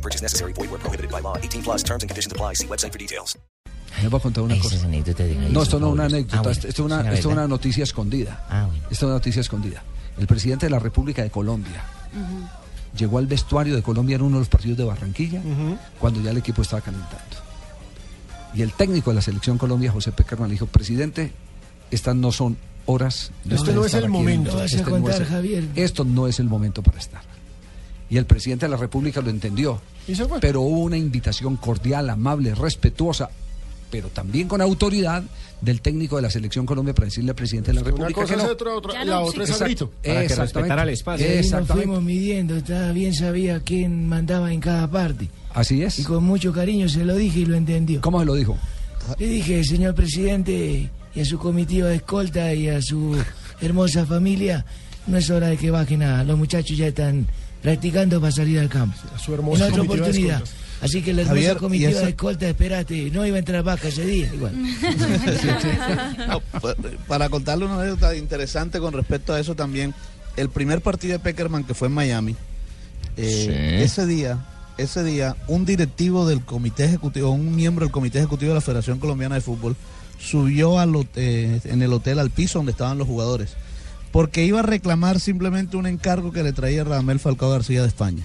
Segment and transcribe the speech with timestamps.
[0.00, 0.54] No purchase necessary.
[0.54, 1.36] Void where prohibited by law.
[1.36, 2.54] 18 plus terms and conditions apply.
[2.54, 3.36] See website for details.
[4.00, 4.76] Les voy a contar una cosa.
[4.88, 7.48] De No, esto no es una anécdota, Ah, bueno, esto esto es una, esto es
[7.48, 8.46] noticia escondida.
[8.48, 8.82] Ah, bueno.
[8.84, 9.82] Esto es una noticia escondida.
[10.18, 11.82] El presidente de la República de Colombia
[12.96, 15.42] llegó al vestuario de Colombia en uno de los partidos de Barranquilla
[15.98, 17.36] cuando ya el equipo estaba calentando.
[18.54, 21.32] Y el técnico de la selección Colombia, José Peckerman, le dijo, presidente,
[21.90, 22.56] estas no son
[22.86, 23.32] horas.
[23.44, 24.52] de Este usted no es estar el momento.
[24.52, 25.68] No este no es Javier.
[25.74, 27.22] Esto no es el momento para estar.
[28.10, 29.80] Y el presidente de la República lo entendió.
[30.08, 30.40] Y se fue.
[30.40, 33.30] Pero hubo una invitación cordial, amable, respetuosa,
[33.90, 35.22] pero también con autoridad
[35.60, 38.34] del técnico de la selección Colombia para decirle al presidente de la Una República cosa
[38.34, 38.52] que es no.
[38.52, 39.64] otra, otra- la no, otra es Exacto.
[39.64, 39.90] a grito.
[40.02, 41.26] Para que respetara el espacio.
[41.60, 45.28] Nos fuimos midiendo, estaba bien sabía quién mandaba en cada parte.
[45.52, 46.04] Así Y es.
[46.06, 48.00] con mucho cariño se lo dije y lo entendió.
[48.00, 48.56] ¿Cómo se lo dijo?
[49.18, 53.16] Le dije, señor presidente, y a su comitiva de escolta y a su
[53.60, 54.64] hermosa familia,
[55.06, 56.24] no es hora de que bajen nada.
[56.24, 57.26] Los muchachos ya están
[57.62, 58.96] practicando para salir al campo.
[59.14, 60.42] A su En otra oportunidad.
[60.80, 62.00] Así que la hermosa Javier, ¿y comitiva eso?
[62.00, 64.30] de escolta, espérate, no iba a entrar vaca ese día.
[64.32, 64.54] Igual.
[66.26, 66.74] No, pa-
[67.06, 69.94] para contarle una anécdota interesante con respecto a eso también,
[70.36, 72.36] el primer partido de Peckerman que fue en Miami,
[73.16, 74.38] eh, ese día,
[74.78, 78.98] ese día, un directivo del comité ejecutivo, un miembro del comité ejecutivo de la Federación
[78.98, 79.76] Colombiana de Fútbol,
[80.18, 83.50] subió al eh, en el hotel al piso donde estaban los jugadores,
[84.12, 88.24] porque iba a reclamar simplemente un encargo que le traía Radamel Falcao García de España.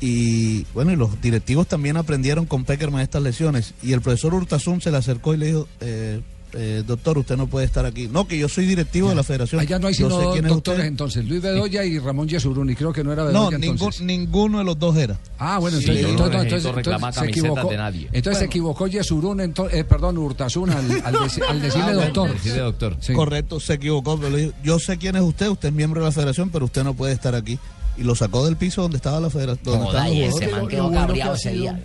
[0.00, 3.74] Y bueno, y los directivos también aprendieron con Peckerman estas lesiones.
[3.82, 6.22] Y el profesor Hurtasun se le acercó y le dijo, eh,
[6.54, 8.08] eh, doctor, usted no puede estar aquí.
[8.08, 9.60] No, que yo soy directivo de la federación.
[9.60, 10.88] Allá no hay sino sé dos quién es doctores usted.
[10.88, 14.02] entonces, Luis Bedoya y Ramón Yesurún, y creo que no era No, Bedoya ningún- entonces.
[14.02, 15.18] ninguno de los dos era.
[15.38, 17.68] Ah, bueno, Sí, entonces, no entonces, se equivocó.
[17.70, 18.08] de nadie.
[18.12, 22.30] Entonces se equivocó Yesurún, eh, perdón, Hurtasun al, al, deci- al decirle Ah, doctor.
[22.56, 22.96] Doctor.
[23.00, 23.12] Sí.
[23.12, 24.18] Correcto, se equivocó.
[24.18, 26.64] Pero le dijo, yo sé quién es usted, usted es miembro de la federación, pero
[26.66, 27.58] usted no puede estar aquí.
[27.98, 29.64] Y lo sacó del piso donde estaba la federación.
[29.64, 31.46] Donde Joda, estaban los jugadores.
[31.46, 31.80] ese